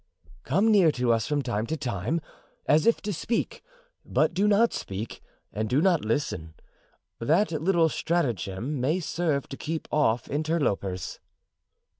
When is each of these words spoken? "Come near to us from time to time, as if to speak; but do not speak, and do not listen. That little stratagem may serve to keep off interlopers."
"Come 0.43 0.71
near 0.71 0.91
to 0.93 1.13
us 1.13 1.27
from 1.27 1.43
time 1.43 1.67
to 1.67 1.77
time, 1.77 2.21
as 2.65 2.87
if 2.87 3.01
to 3.03 3.13
speak; 3.13 3.61
but 4.03 4.33
do 4.33 4.47
not 4.47 4.73
speak, 4.73 5.21
and 5.53 5.69
do 5.69 5.79
not 5.79 6.03
listen. 6.03 6.55
That 7.19 7.51
little 7.51 7.87
stratagem 7.87 8.81
may 8.81 8.99
serve 8.99 9.47
to 9.49 9.57
keep 9.57 9.87
off 9.91 10.27
interlopers." 10.27 11.19